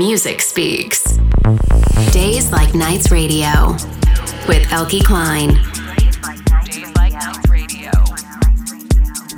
music 0.00 0.40
speaks. 0.40 1.18
Days 2.10 2.50
Like 2.50 2.74
Nights 2.74 3.12
Radio 3.12 3.72
with 4.48 4.62
Eelke 4.72 5.02
Kleijn. 5.02 5.52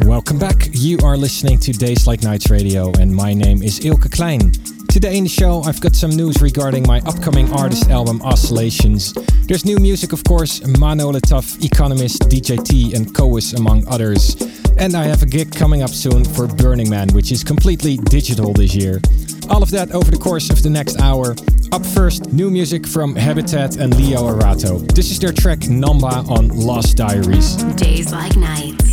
Welcome 0.07 0.39
back. 0.39 0.69
You 0.71 0.99
are 1.03 1.17
listening 1.17 1.59
to 1.59 1.73
Days 1.73 2.07
Like 2.07 2.23
Nights 2.23 2.49
Radio, 2.49 2.93
and 3.01 3.13
my 3.13 3.35
name 3.35 3.61
is 3.65 3.81
Eelke 3.81 4.09
Kleijn. 4.09 4.53
Today 4.87 5.19
in 5.19 5.25
the 5.25 5.31
show, 5.31 5.63
I've 5.63 5.81
got 5.81 5.97
some 5.97 6.11
news 6.11 6.41
regarding 6.41 6.87
my 6.87 7.01
upcoming 7.07 7.53
artist 7.53 7.91
album 7.91 8.23
Oscillations. 8.23 9.13
There's 9.49 9.65
new 9.65 9.79
music, 9.79 10.13
of 10.13 10.23
course, 10.23 10.65
Mano 10.79 11.09
Le 11.09 11.21
Tough, 11.21 11.61
Economist, 11.65 12.23
DJT, 12.31 12.95
and 12.95 13.13
Coes, 13.13 13.53
among 13.55 13.89
others. 13.89 14.37
And 14.79 14.95
I 14.95 15.07
have 15.07 15.25
a 15.25 15.27
gig 15.27 15.53
coming 15.53 15.83
up 15.83 15.91
soon 15.91 16.25
for 16.25 16.47
Burning 16.47 16.89
Man, 16.89 17.09
which 17.09 17.33
is 17.33 17.43
completely 17.43 17.97
digital 17.97 18.53
this 18.53 18.77
year. 18.77 19.01
All 19.51 19.63
of 19.63 19.71
that 19.71 19.91
over 19.93 20.11
the 20.11 20.17
course 20.17 20.51
of 20.51 20.63
the 20.63 20.71
next 20.71 21.01
hour. 21.01 21.35
Up 21.73 21.85
first, 21.87 22.33
new 22.33 22.51
music 22.51 22.87
from 22.87 23.17
Habitat 23.17 23.77
and 23.77 23.97
Leo 23.97 24.21
Arato. 24.21 24.87
This 24.95 25.11
is 25.11 25.19
their 25.19 25.33
track 25.33 25.61
Namba 25.61 26.29
on 26.29 26.49
Lost 26.49 26.97
Diaries. 26.97 27.57
Days 27.75 28.13
Like 28.13 28.37
Nights. 28.37 28.92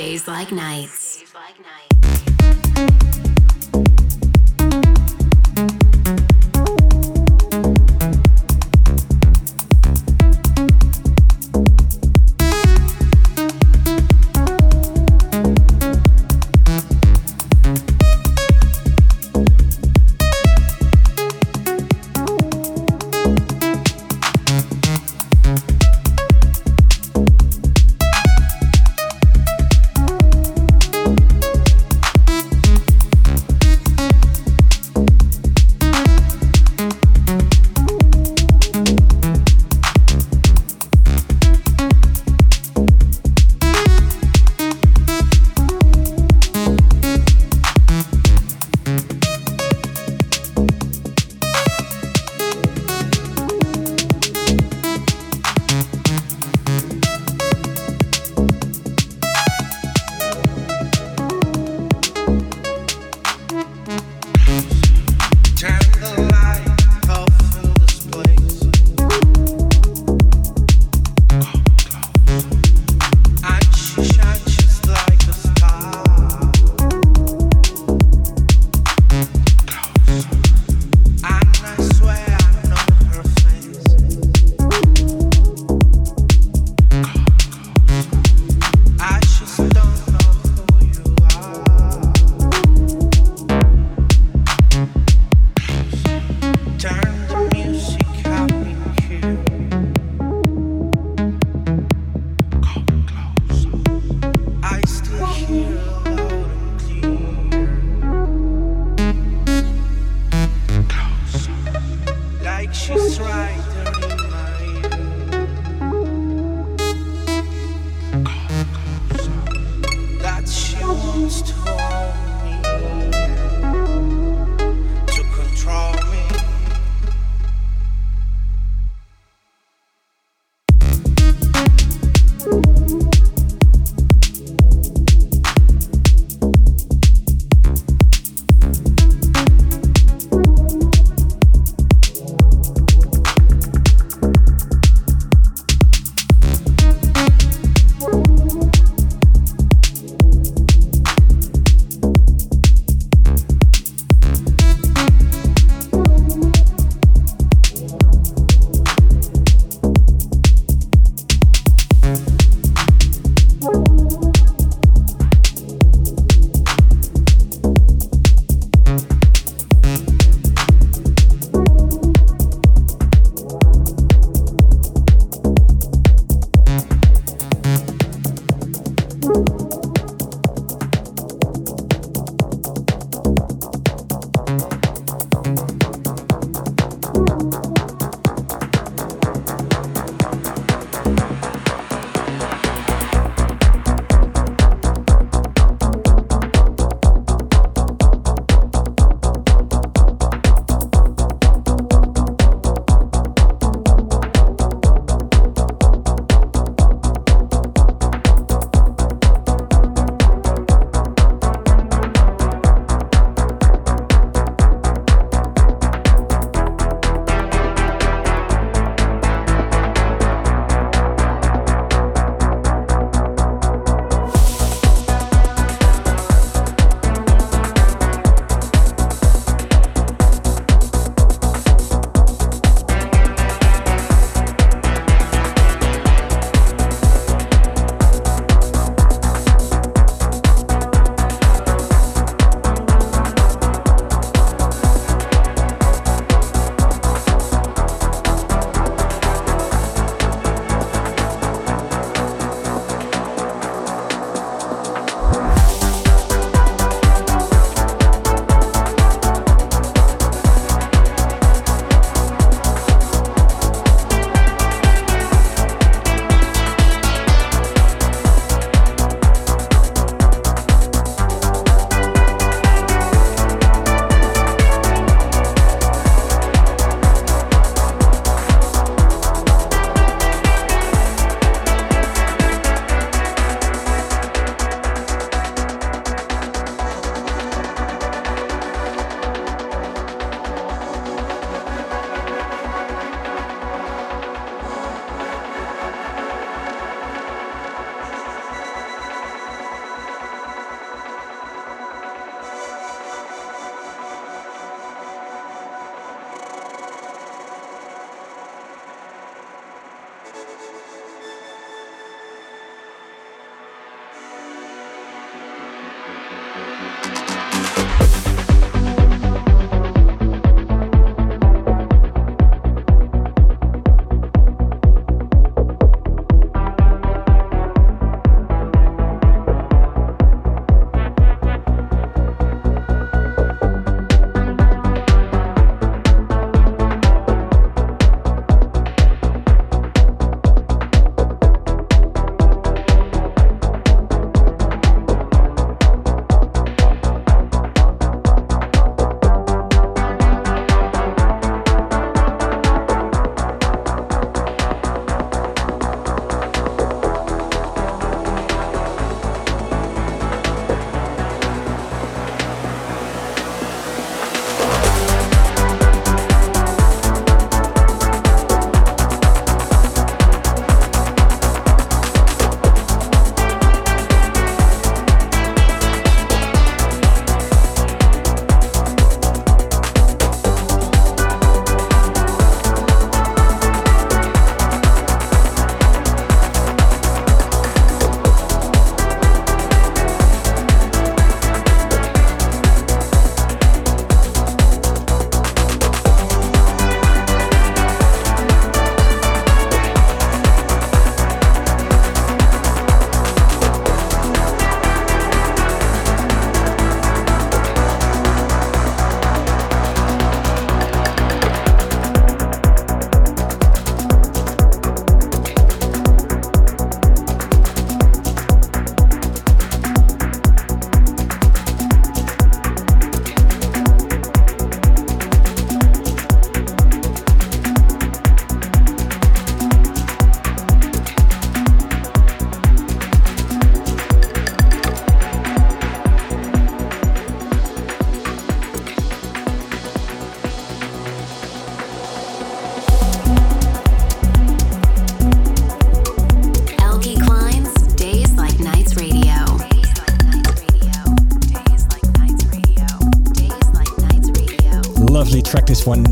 Days 0.00 0.26
like 0.26 0.50
nights. 0.50 1.18
this 1.18 1.34
one. 1.34 2.09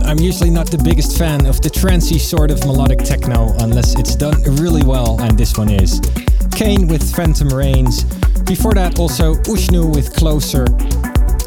I'm 0.08 0.18
usually 0.18 0.48
not 0.48 0.70
the 0.70 0.78
biggest 0.78 1.18
fan 1.18 1.44
of 1.44 1.60
the 1.60 1.68
trancey 1.68 2.18
sort 2.18 2.50
of 2.50 2.64
melodic 2.64 3.00
techno 3.00 3.54
unless 3.58 3.94
it's 3.98 4.16
done 4.16 4.42
really 4.56 4.82
well, 4.82 5.20
and 5.20 5.38
this 5.38 5.58
one 5.58 5.68
is. 5.68 6.00
Kane 6.56 6.88
with 6.88 7.14
Phantom 7.14 7.48
Rains. 7.48 8.04
Before 8.44 8.72
that, 8.72 8.98
also 8.98 9.34
Ushnu 9.44 9.94
with 9.94 10.16
Closer. 10.16 10.64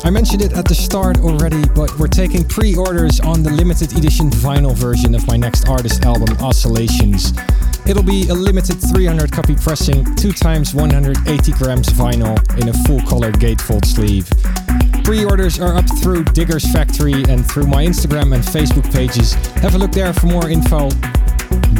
I 0.05 0.11
mentioned 0.11 0.43
it 0.43 0.53
at 0.53 0.65
the 0.65 0.75
start 0.75 1.21
already, 1.21 1.67
but 1.73 1.97
we're 1.97 2.07
taking 2.07 2.43
pre 2.47 2.75
orders 2.75 3.19
on 3.19 3.41
the 3.41 3.49
limited 3.49 3.97
edition 3.97 4.29
vinyl 4.29 4.75
version 4.75 5.15
of 5.15 5.25
my 5.25 5.37
next 5.37 5.67
artist 5.67 6.05
album, 6.05 6.29
Oscillations. 6.37 7.33
It'll 7.87 8.03
be 8.03 8.27
a 8.29 8.33
limited 8.33 8.79
300 8.79 9.31
copy 9.31 9.55
pressing, 9.55 10.05
2 10.15 10.31
times 10.31 10.73
180 10.73 11.51
grams 11.53 11.87
vinyl 11.89 12.37
in 12.59 12.69
a 12.69 12.73
full 12.85 13.01
color 13.01 13.31
gatefold 13.31 13.85
sleeve. 13.85 14.29
Pre 15.03 15.25
orders 15.25 15.59
are 15.59 15.75
up 15.75 15.85
through 15.99 16.23
Diggers 16.25 16.71
Factory 16.71 17.23
and 17.27 17.45
through 17.45 17.65
my 17.65 17.83
Instagram 17.83 18.33
and 18.35 18.43
Facebook 18.43 18.91
pages. 18.93 19.33
Have 19.61 19.75
a 19.75 19.77
look 19.77 19.91
there 19.91 20.13
for 20.13 20.27
more 20.27 20.49
info. 20.49 20.89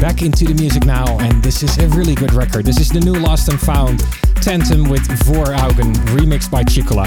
Back 0.00 0.22
into 0.22 0.44
the 0.44 0.54
music 0.54 0.84
now, 0.84 1.18
and 1.20 1.42
this 1.42 1.62
is 1.62 1.78
a 1.78 1.88
really 1.88 2.14
good 2.14 2.34
record. 2.34 2.66
This 2.66 2.80
is 2.80 2.88
the 2.88 3.00
new 3.00 3.14
Lost 3.14 3.48
and 3.48 3.60
Found 3.60 4.00
Tantum 4.42 4.88
with 4.88 5.02
Vooraugen, 5.24 5.94
remixed 6.16 6.50
by 6.50 6.64
Chicola. 6.64 7.06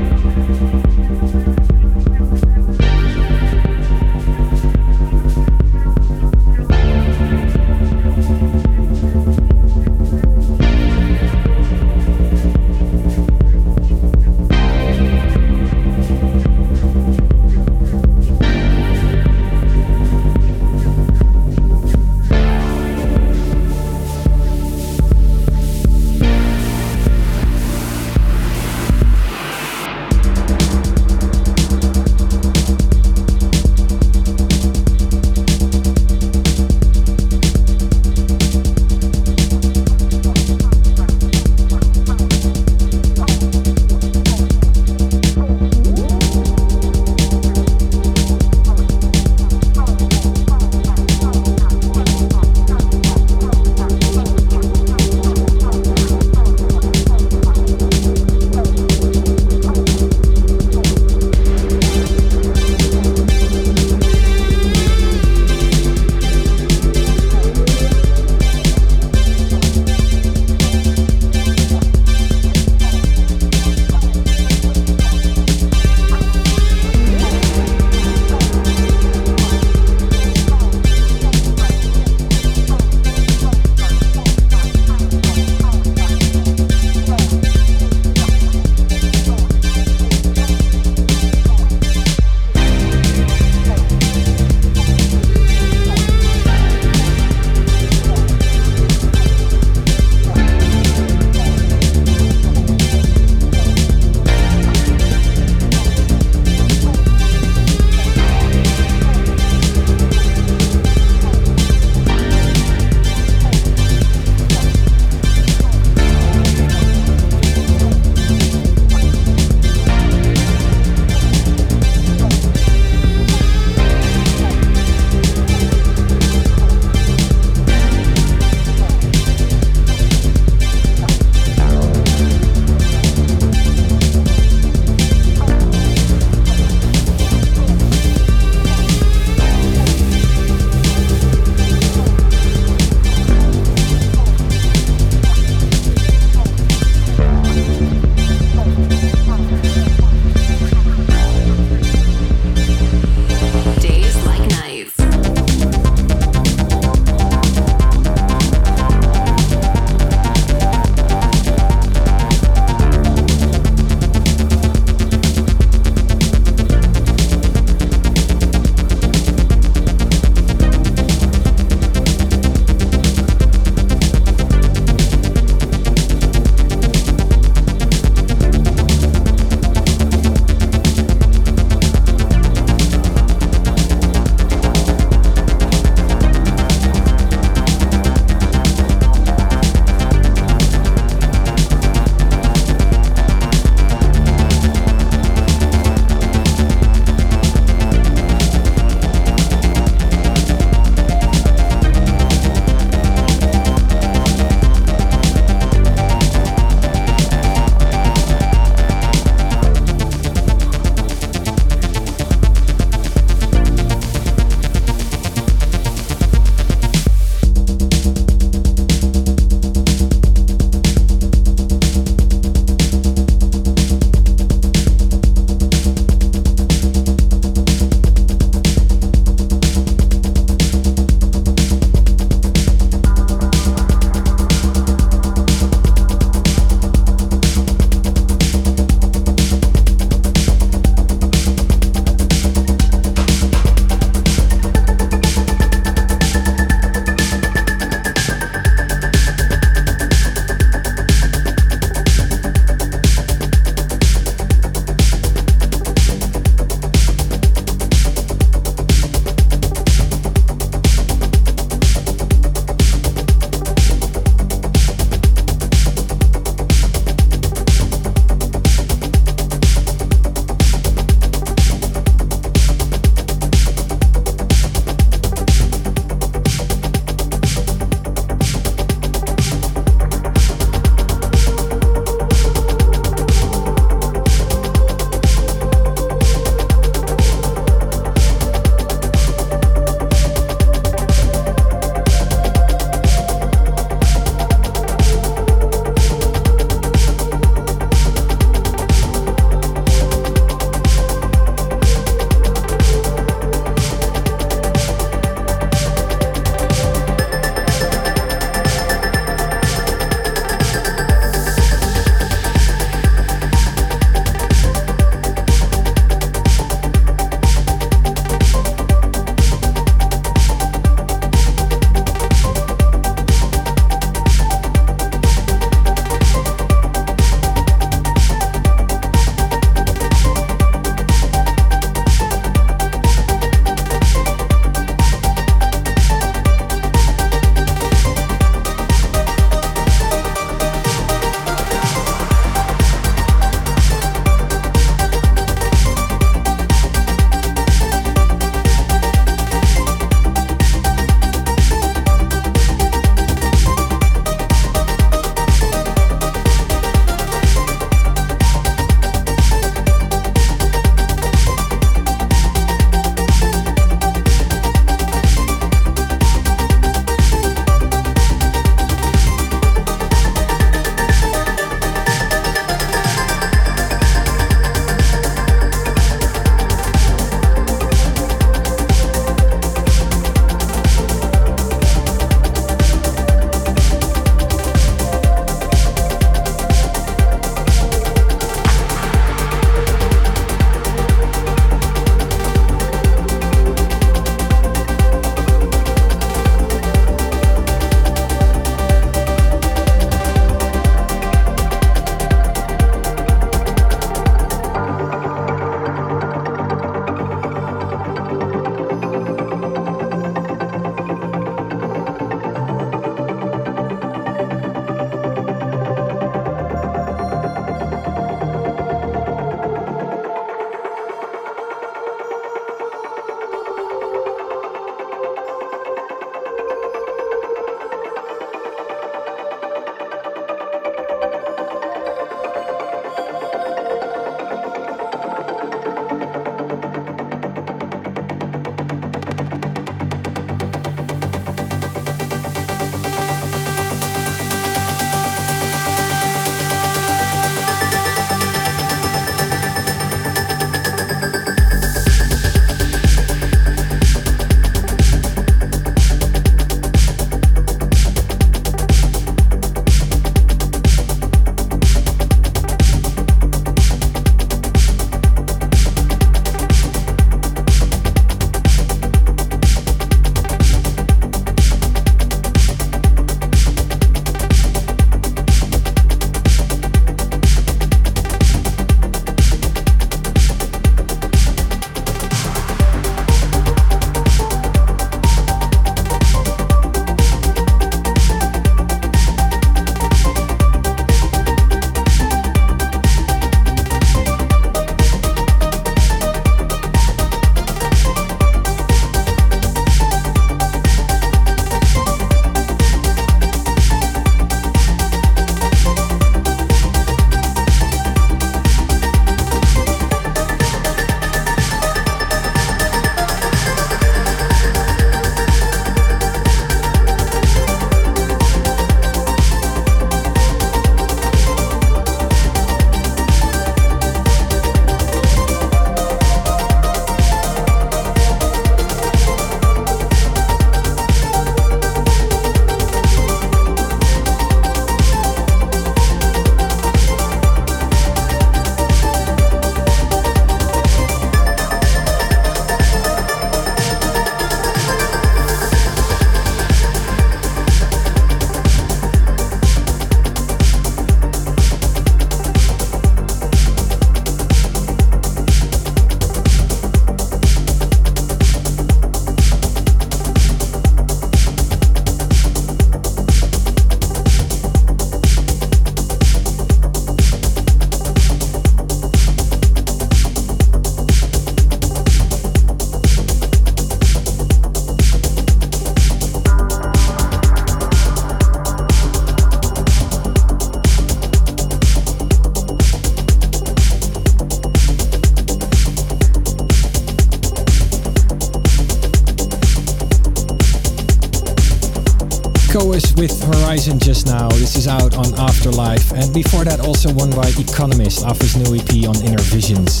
Horizon 593.76 593.98
just 593.98 594.26
now. 594.26 594.48
This 594.56 594.74
is 594.74 594.88
out 594.88 595.18
on 595.18 595.34
Afterlife. 595.38 596.10
And 596.12 596.32
before 596.32 596.64
that, 596.64 596.80
also 596.80 597.12
one 597.12 597.28
by 597.28 597.44
Economist 597.60 598.24
off 598.24 598.40
his 598.40 598.56
new 598.56 598.72
EP 598.72 599.04
on 599.04 599.20
Inner 599.20 599.42
Visions. 599.52 600.00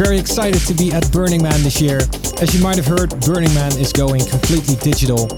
Very 0.00 0.18
excited 0.18 0.64
to 0.64 0.72
be 0.72 0.92
at 0.92 1.04
Burning 1.12 1.42
Man 1.42 1.60
this 1.60 1.78
year. 1.78 1.98
As 2.40 2.56
you 2.56 2.62
might 2.62 2.76
have 2.76 2.86
heard, 2.86 3.12
Burning 3.20 3.52
Man 3.52 3.68
is 3.76 3.92
going 3.92 4.24
completely 4.24 4.76
digital. 4.80 5.28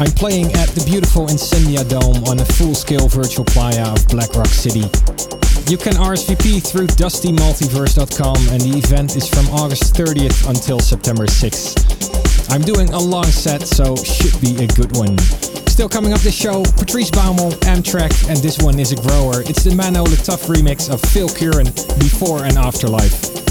I'm 0.00 0.08
playing 0.16 0.56
at 0.56 0.72
the 0.72 0.82
beautiful 0.88 1.28
Incendia 1.28 1.84
Dome 1.84 2.24
on 2.24 2.40
a 2.40 2.46
full-scale 2.56 3.08
virtual 3.08 3.44
playa 3.44 3.92
of 3.92 4.00
Black 4.08 4.32
Rock 4.32 4.48
City. 4.48 4.88
You 5.68 5.76
can 5.76 6.00
RSVP 6.00 6.64
through 6.64 6.88
dustymultiverse.com 6.96 8.40
and 8.56 8.60
the 8.64 8.78
event 8.80 9.16
is 9.16 9.28
from 9.28 9.52
August 9.52 9.92
30th 9.92 10.48
until 10.48 10.80
September 10.80 11.26
6th. 11.26 11.76
I'm 12.48 12.62
doing 12.62 12.88
a 12.94 12.98
long 12.98 13.28
set, 13.28 13.68
so 13.68 13.96
should 14.00 14.40
be 14.40 14.64
a 14.64 14.66
good 14.66 14.96
one. 14.96 15.20
Still 15.72 15.88
coming 15.88 16.12
up 16.12 16.20
this 16.20 16.34
show, 16.34 16.62
Patrice 16.76 17.10
Baumel, 17.10 17.50
Amtrak, 17.60 18.28
and 18.28 18.36
this 18.40 18.58
one 18.58 18.78
is 18.78 18.92
a 18.92 18.96
grower. 18.96 19.40
It's 19.40 19.64
the 19.64 19.74
Mano 19.74 20.02
Le 20.02 20.16
Tough 20.16 20.42
remix 20.42 20.92
of 20.92 21.00
Phil 21.00 21.30
Curran, 21.30 21.64
Before 21.98 22.44
and 22.44 22.58
Afterlife. 22.58 23.41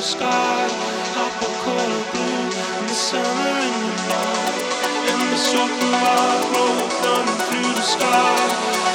the 0.00 0.06
sky, 0.06 0.68
pop 1.12 1.42
a 1.42 1.48
color 1.60 2.04
blue 2.12 2.48
in 2.48 2.86
the 2.88 2.94
summer 2.94 3.52
in 3.68 3.74
the 3.84 3.96
night, 4.08 4.56
and 5.12 5.20
the 5.28 5.36
circle 5.36 5.92
light 5.92 6.44
roll 6.56 6.88
thunder 7.04 7.36
through 7.44 7.72
the 7.74 7.82
sky, 7.82 8.36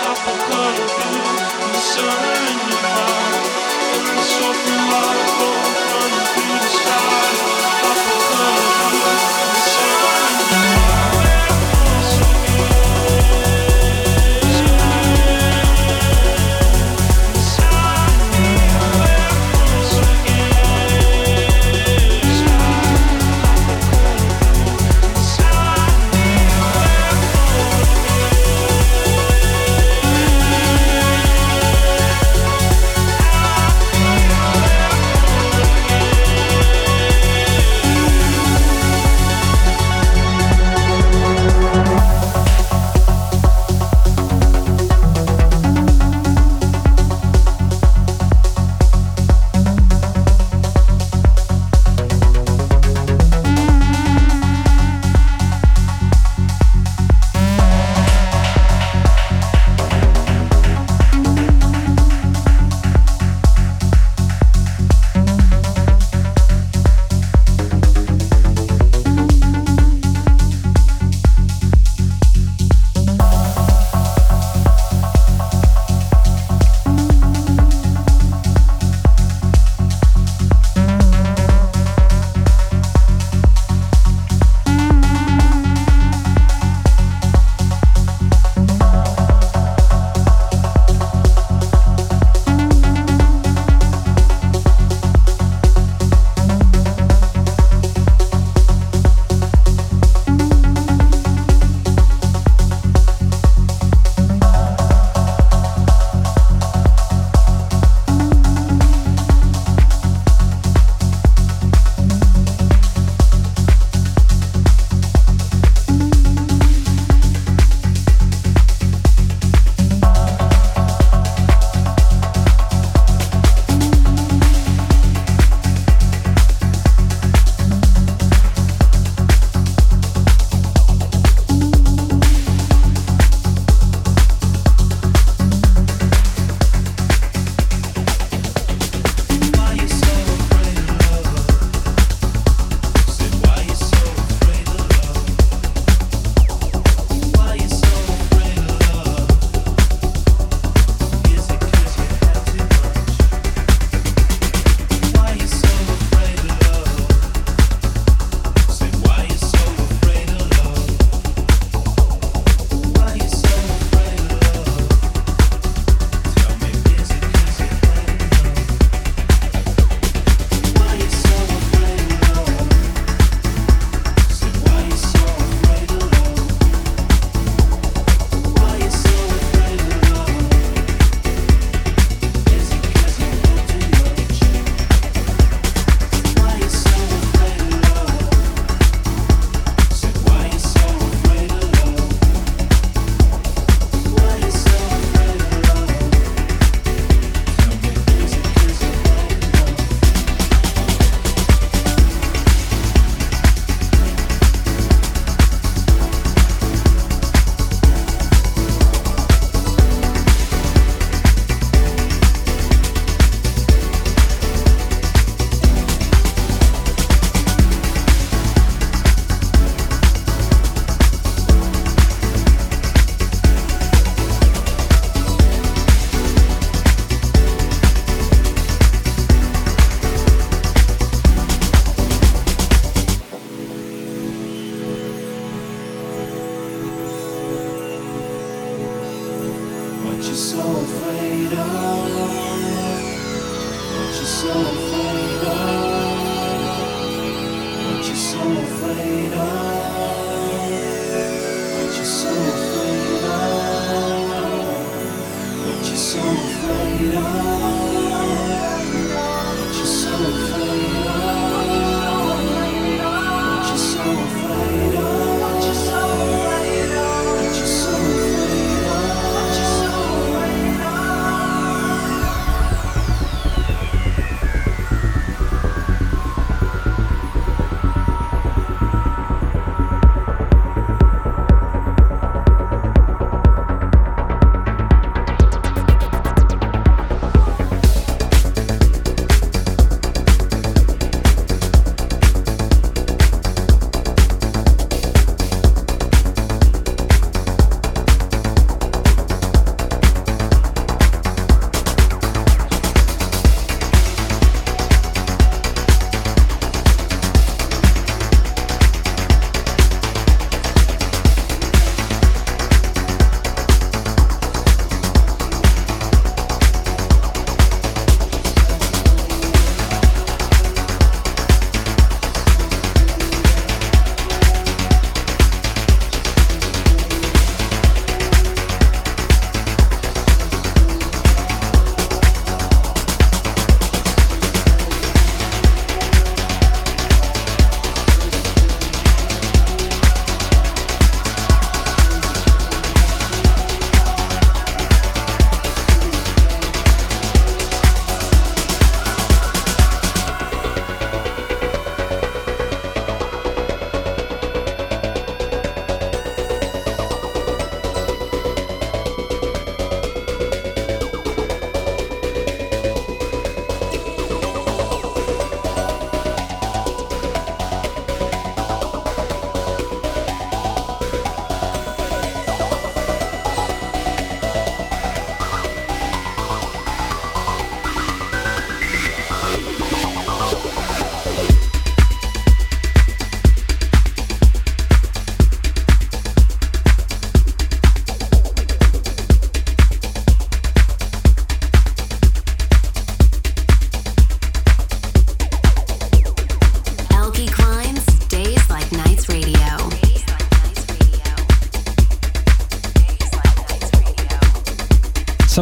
pop 0.01 0.17
a 0.17 0.35
color 0.49 0.89
blue 0.97 1.29
in 1.61 1.69
the 1.73 1.83
summer 1.93 2.33
in 2.49 2.57
the 2.57 2.77
night, 2.89 3.45
and 3.93 4.17
the 4.17 4.25
circle 4.33 4.81
light 4.93 5.29
roll 5.37 5.69
thunder 5.85 6.25
through 6.33 6.57
the 6.65 6.71
sky. 6.73 7.54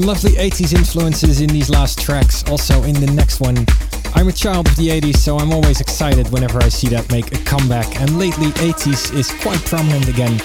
Some 0.03 0.09
lovely 0.09 0.31
80s 0.31 0.75
influences 0.75 1.39
in 1.39 1.47
these 1.47 1.69
last 1.69 1.97
tracks, 1.97 2.43
also 2.49 2.83
in 2.83 2.93
the 2.95 3.09
next 3.13 3.39
one. 3.39 3.65
I'm 4.13 4.27
a 4.27 4.33
child 4.33 4.67
of 4.67 4.75
the 4.75 4.89
80s, 4.89 5.15
so 5.15 5.37
I'm 5.37 5.53
always 5.53 5.79
excited 5.79 6.29
whenever 6.29 6.61
I 6.61 6.67
see 6.67 6.89
that 6.89 7.09
make 7.09 7.33
a 7.33 7.41
comeback, 7.45 8.01
and 8.01 8.19
lately 8.19 8.47
80s 8.47 9.15
is 9.17 9.31
quite 9.41 9.59
prominent 9.59 10.09
again. 10.09 10.41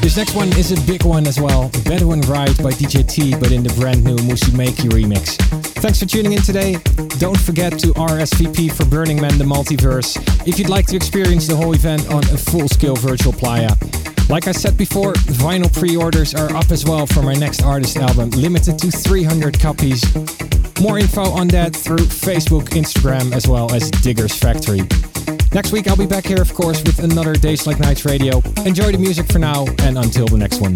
This 0.00 0.16
next 0.16 0.34
one 0.34 0.48
is 0.58 0.72
a 0.72 0.86
big 0.90 1.04
one 1.04 1.28
as 1.28 1.40
well, 1.40 1.70
Bedouin 1.84 2.20
Ride 2.22 2.56
by 2.60 2.72
DJ 2.72 3.08
T, 3.08 3.36
but 3.38 3.52
in 3.52 3.62
the 3.62 3.72
brand 3.78 4.02
new 4.02 4.16
Musumeci 4.16 4.90
remix. 4.90 5.36
Thanks 5.76 6.00
for 6.00 6.06
tuning 6.06 6.32
in 6.32 6.42
today. 6.42 6.72
Don't 7.18 7.38
forget 7.38 7.78
to 7.78 7.94
RSVP 7.94 8.72
for 8.72 8.84
Burning 8.86 9.20
Man 9.20 9.38
the 9.38 9.44
Multiverse 9.44 10.18
if 10.48 10.58
you'd 10.58 10.68
like 10.68 10.86
to 10.86 10.96
experience 10.96 11.46
the 11.46 11.54
whole 11.54 11.74
event 11.74 12.10
on 12.10 12.24
a 12.24 12.36
full-scale 12.36 12.96
virtual 12.96 13.32
playa. 13.32 13.70
Like 14.28 14.48
I 14.48 14.52
said 14.52 14.76
before, 14.76 15.12
vinyl 15.12 15.72
pre-orders 15.72 16.34
are 16.34 16.54
up 16.54 16.70
as 16.72 16.84
well 16.84 17.06
for 17.06 17.22
my 17.22 17.34
next 17.34 17.62
artist 17.62 17.96
album, 17.96 18.30
limited 18.30 18.76
to 18.80 18.90
300 18.90 19.58
copies. 19.60 20.02
More 20.80 20.98
info 20.98 21.22
on 21.22 21.48
that 21.48 21.74
through 21.74 21.98
Facebook, 21.98 22.70
Instagram, 22.70 23.32
as 23.32 23.46
well 23.46 23.72
as 23.72 23.90
Diggers 23.90 24.36
Factory. 24.36 24.82
Next 25.52 25.72
week 25.72 25.86
I'll 25.88 25.96
be 25.96 26.06
back 26.06 26.26
here, 26.26 26.42
of 26.42 26.52
course, 26.54 26.82
with 26.82 26.98
another 26.98 27.34
Days 27.34 27.66
Like 27.66 27.78
Nights 27.78 28.04
radio. 28.04 28.42
Enjoy 28.64 28.90
the 28.90 28.98
music 28.98 29.30
for 29.30 29.38
now, 29.38 29.64
and 29.78 29.96
until 29.96 30.26
the 30.26 30.38
next 30.38 30.60
one. 30.60 30.74